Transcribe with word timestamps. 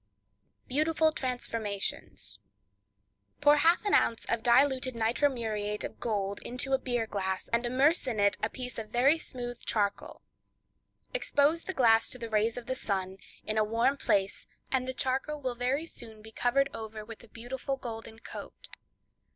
Beautiful 0.67 1.11
Transformations.—Pour 1.11 3.57
half 3.57 3.85
an 3.85 3.93
ounce 3.93 4.25
of 4.25 4.41
diluted 4.41 4.95
nitro 4.95 5.29
muriate 5.29 5.83
of 5.83 5.99
gold 5.99 6.39
into 6.41 6.73
a 6.73 6.79
beer 6.79 7.05
glass, 7.05 7.47
and 7.53 7.67
immerse 7.67 8.07
in 8.07 8.19
it 8.19 8.35
a 8.41 8.49
piece 8.49 8.79
of 8.79 8.89
very 8.89 9.19
smooth 9.19 9.63
charcoal. 9.63 10.23
Expose 11.13 11.61
the 11.61 11.73
glass 11.75 12.09
to 12.09 12.17
the 12.17 12.31
rays 12.31 12.57
of 12.57 12.65
the 12.65 12.73
sun, 12.73 13.17
in 13.45 13.59
a 13.59 13.63
warm 13.63 13.95
place, 13.95 14.47
and 14.71 14.87
the 14.87 14.93
charcoal 14.95 15.39
will 15.39 15.53
very 15.53 15.85
soon 15.85 16.23
be 16.23 16.31
covered 16.31 16.71
over 16.75 17.05
with 17.05 17.23
a 17.23 17.27
beautiful 17.27 17.77
golden 17.77 18.17
coat. 18.17 18.69